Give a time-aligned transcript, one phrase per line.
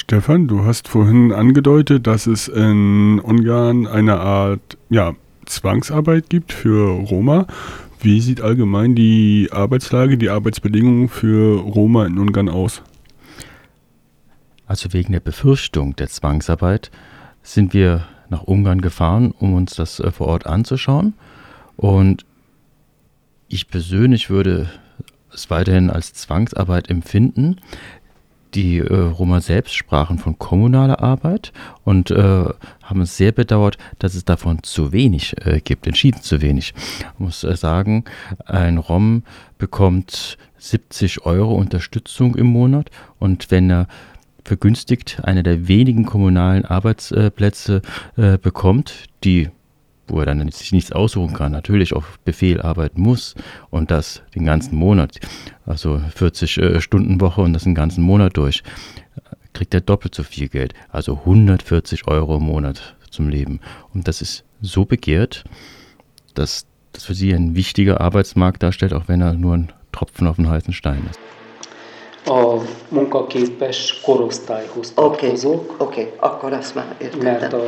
[0.00, 6.88] Stefan, du hast vorhin angedeutet, dass es in Ungarn eine Art ja, Zwangsarbeit gibt für
[6.88, 7.48] Roma.
[8.00, 12.80] Wie sieht allgemein die Arbeitslage, die Arbeitsbedingungen für Roma in Ungarn aus?
[14.68, 16.92] Also wegen der Befürchtung der Zwangsarbeit
[17.42, 21.14] sind wir nach Ungarn gefahren, um uns das äh, vor Ort anzuschauen.
[21.76, 22.24] Und
[23.48, 24.70] ich persönlich würde
[25.32, 27.56] es weiterhin als Zwangsarbeit empfinden.
[28.54, 31.52] Die äh, Roma selbst sprachen von kommunaler Arbeit
[31.84, 32.44] und äh,
[32.82, 36.74] haben es sehr bedauert, dass es davon zu wenig äh, gibt, entschieden zu wenig.
[36.98, 38.04] Ich muss äh, sagen,
[38.46, 39.22] ein Rom
[39.58, 43.86] bekommt 70 Euro Unterstützung im Monat und wenn er
[44.44, 47.82] vergünstigt einer der wenigen kommunalen Arbeitsplätze
[48.16, 49.50] äh, bekommt, die
[50.08, 53.34] wo er dann sich nichts aussuchen kann, natürlich auf Befehl arbeiten muss
[53.70, 55.18] und das den ganzen Monat,
[55.66, 58.62] also 40 äh, Stunden Woche und das den ganzen Monat durch,
[59.52, 63.60] kriegt er doppelt so viel Geld, also 140 Euro im Monat zum Leben.
[63.94, 65.44] Und das ist so begehrt,
[66.34, 70.36] dass das für sie ein wichtiger Arbeitsmarkt darstellt, auch wenn er nur ein Tropfen auf
[70.36, 71.18] den heißen Stein ist.
[72.28, 75.74] a munkaképes korosztályhoz tartozók.
[75.78, 77.32] Oké, okay, okay, akkor azt már értettem.
[77.32, 77.62] Mert a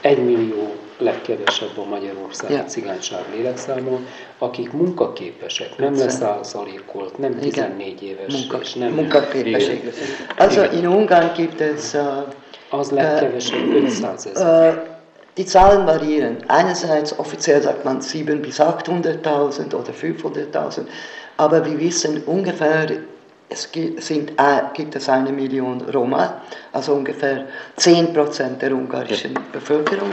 [0.00, 0.74] 1 millió
[1.04, 2.66] legkevesebb a Magyarország yeah.
[2.66, 3.98] cigányság lélekszáma,
[4.38, 8.92] akik munkaképesek, nem leszázalékolt, nem 14 éves, Munka, és nem...
[8.92, 9.92] Munkaképesség.
[10.36, 11.92] Also in Ungarn gibt es...
[11.92, 12.00] Uh,
[12.70, 14.74] az legkevesebb uh, 500 ezer.
[14.74, 14.92] Uh,
[15.36, 16.36] Die Zahlen variieren.
[16.46, 20.86] Einerseits offiziell sagt man 7 bis 800.000 oder 500.000,
[21.36, 22.86] aber wir wissen ungefähr
[23.48, 24.32] es sind,
[24.74, 26.40] gibt es eine Million Roma,
[26.72, 30.12] also ungefähr 10 Prozent der ungarischen Bevölkerung.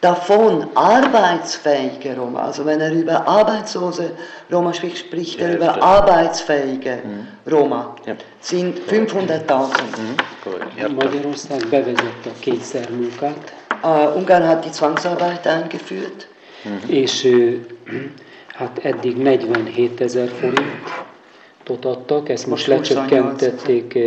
[0.00, 4.12] Davon arbeitsfähige Roma, also wenn er über arbeitslose
[4.48, 7.52] Roma spricht, spricht er über arbeitsfähige mhm.
[7.52, 7.96] Roma,
[8.40, 9.66] sind 500.000.
[9.96, 10.94] Mhm.
[10.94, 13.52] Magyarország bevezette a kényszermunkát.
[13.82, 16.28] Uh, Ungarn hat die Zwangsarbeit eingeführt.
[16.62, 16.92] Mhm.
[16.92, 17.28] És
[18.58, 23.98] hát eddig 47 ezer forintot adtak, ezt most lecsökkentették,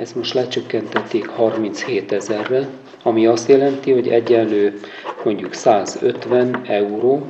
[0.00, 2.68] ezt most lecsökkentették 37 ezerre
[3.02, 4.80] ami azt jelenti, hogy egyenlő
[5.24, 7.26] mondjuk 150 euró,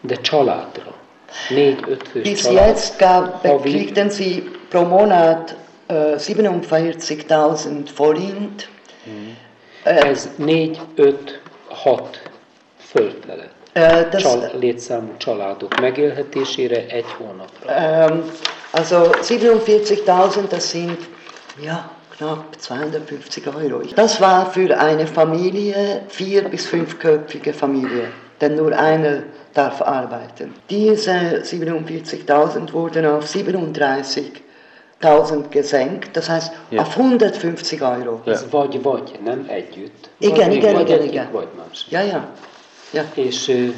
[0.00, 0.94] de családra.
[1.48, 5.56] Négy-öt fős Bis jetzt gab, kriegten Sie pro Monat
[5.88, 8.68] uh, 47.000 forint.
[9.04, 9.36] Hmm.
[9.82, 11.18] Ez 4-5-6
[12.78, 13.56] fölfelett.
[13.74, 18.06] Uh, Csal, létszámú családok megélhetésére egy hónapra.
[18.10, 18.30] Um,
[18.70, 21.08] also 47.000, das sind
[21.62, 23.82] ja, knapp 250 Euro.
[23.94, 28.08] Das war für eine Familie, vier- bis fünfköpfige Familie,
[28.40, 29.22] denn nur einer
[29.54, 30.52] darf arbeiten.
[30.68, 36.82] Diese 47.000 wurden auf 37.000 gesenkt, das heißt ja.
[36.82, 38.20] auf 150 Euro.
[38.26, 40.10] Ez vagy, vagy, nem együtt.
[40.18, 41.28] Igen, igen, igen, igen.
[41.32, 41.86] Vagy más.
[41.90, 42.28] Ja, ja.
[42.90, 43.04] Ja.
[43.14, 43.68] És uh,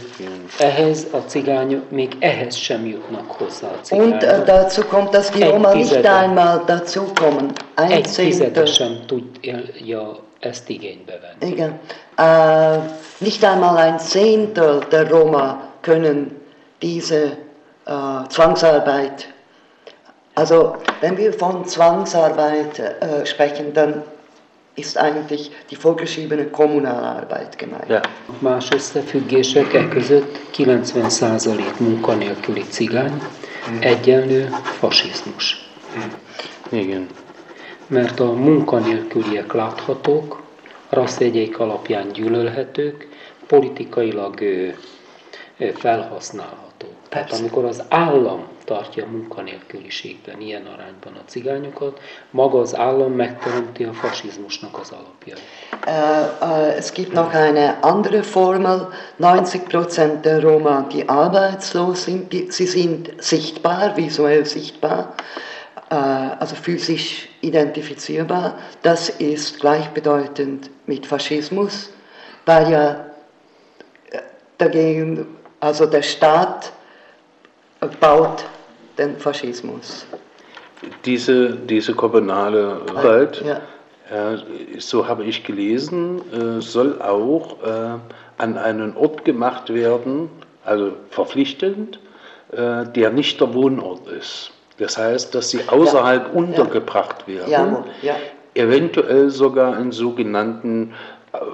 [0.58, 4.12] ehhez a cigányok még ehhez sem jutnak hozzá a cigányok.
[4.12, 7.52] Und uh, dazu kommt, dass die Roma nicht einmal dazu kommen.
[7.74, 11.52] Ein egy tizede sem tudja ezt igénybe venni.
[11.52, 11.80] Igen.
[12.18, 12.82] Uh,
[13.18, 16.30] nicht einmal ein Zehntel der Roma können
[16.78, 17.36] diese
[17.86, 19.28] uh, Zwangsarbeit
[20.34, 24.02] also wenn wir von Zwangsarbeit äh, sprechen, dann
[24.80, 27.88] ist eigentlich die vorgeschriebene Kommunalarbeit gemeint.
[27.88, 28.00] Ja.
[28.38, 33.22] Más összefüggések e között 90% munkanélküli cigány
[33.80, 35.68] egyenlő fasizmus.
[36.70, 37.06] Igen.
[37.86, 40.42] Mert a munkanélküliek láthatók,
[40.88, 43.08] rasszjegyeik alapján gyűlölhetők,
[43.46, 44.42] politikailag
[45.68, 46.94] felhasználhatók.
[47.08, 52.00] Tehát amikor az állam tartja munkanélküliségben ilyen arányban a cigányokat,
[52.30, 55.40] maga az állam megteremti a fasizmusnak az alapjait.
[55.86, 58.88] Uh, uh, es gibt noch eine andere Formel.
[59.18, 65.14] 90% der Roma, die arbeitslos sind, die, sie sind sichtbar, visuell sichtbar,
[65.90, 68.58] uh, also physisch identifizierbar.
[68.82, 71.90] Das ist gleichbedeutend mit Faschismus,
[72.44, 73.10] weil ja
[74.60, 75.26] dagegen,
[75.60, 76.72] also der Staat
[78.00, 78.44] baut
[78.98, 80.06] den Faschismus.
[81.04, 83.60] Diese, diese kommunale Arbeit, ja.
[84.10, 84.38] ja.
[84.78, 87.98] so habe ich gelesen, äh, soll auch äh,
[88.38, 90.30] an einen Ort gemacht werden,
[90.64, 91.98] also verpflichtend,
[92.52, 94.52] äh, der nicht der Wohnort ist.
[94.78, 96.32] Das heißt, dass sie außerhalb ja.
[96.32, 97.84] untergebracht werden,
[98.54, 100.94] eventuell sogar in sogenannten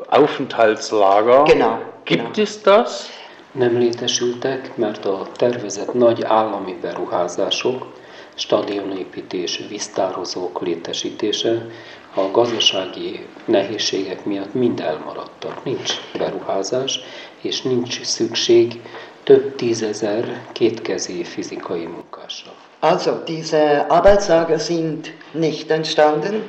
[0.09, 1.45] Aufenthaltslager.
[1.45, 1.79] Genau.
[2.05, 2.45] Gibt genau.
[2.45, 3.11] es das?
[3.57, 7.87] Nem létesültek, mert a tervezett nagy állami beruházások,
[8.35, 11.67] stadionépítés, víztározók létesítése
[12.15, 15.65] a gazdasági nehézségek miatt mind elmaradtak.
[15.65, 17.01] Nincs beruházás,
[17.41, 18.81] és nincs szükség
[19.25, 22.53] több tízezer kétkezi fizikai munkásra.
[22.81, 26.43] Also, diese Arbeitslager sind nicht entstanden,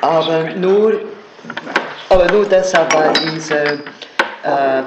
[0.00, 1.12] aber nur,
[2.08, 3.82] aber nur deshalb, weil diese
[4.42, 4.84] äh,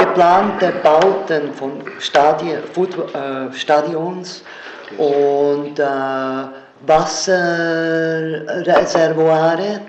[0.00, 4.42] geplante Bauten von Stadi Football, äh, Stadions
[4.98, 5.84] und äh,
[6.86, 9.80] Wasserreservoire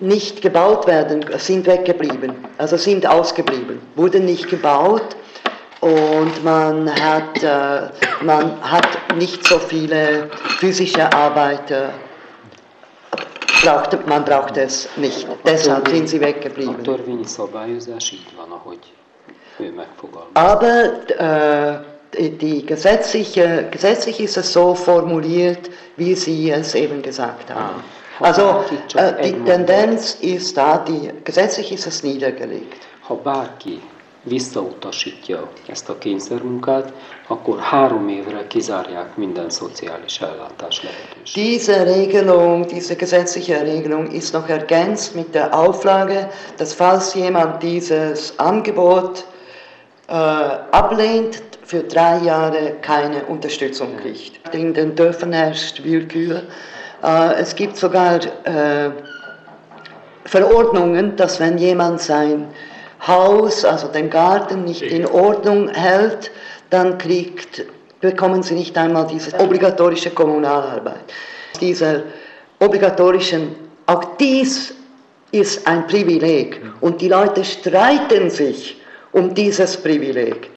[0.00, 5.16] nicht gebaut werden, sind weggeblieben, also sind ausgeblieben, wurden nicht gebaut
[5.80, 7.88] und man hat, äh,
[8.22, 10.28] man hat nicht so viele
[10.58, 11.90] physische Arbeiter.
[13.62, 15.26] Braucht, man braucht es nicht.
[15.44, 16.76] Deshalb sind sie weggeblieben.
[20.34, 21.80] Aber
[22.16, 27.82] äh, die gesetzliche, gesetzlich ist es so formuliert, wie Sie es eben gesagt haben.
[28.18, 28.64] Ah, also
[28.94, 32.86] äh, die Tendenz ist da, die, gesetzlich ist es niedergelegt.
[33.08, 33.80] Ha bárki
[34.22, 36.92] visszautasítja ezt a kényszermunkát,
[37.26, 41.34] akkor három évre kizárják minden szociális ellátás lehetőséget.
[41.34, 48.32] Diese Regelung, diese gesetzliche Regelung ist noch ergänzt mit der Auflage, dass falls jemand dieses
[48.36, 49.24] Angebot
[50.08, 54.54] äh, ablehnt, für drei Jahre keine Unterstützung kriegt.
[54.54, 56.44] In den Dörfern herrscht Willkür.
[57.02, 58.90] Äh, es gibt sogar äh,
[60.24, 62.48] Verordnungen, dass wenn jemand sein
[63.06, 66.30] Haus, also den Garten nicht in Ordnung hält,
[66.70, 67.64] dann kriegt,
[68.00, 71.12] bekommen sie nicht einmal diese obligatorische Kommunalarbeit.
[71.60, 72.04] Diese
[72.60, 73.54] obligatorischen,
[73.86, 74.74] auch dies
[75.32, 78.77] ist ein Privileg und die Leute streiten sich
[79.12, 80.46] um dieses Privileg.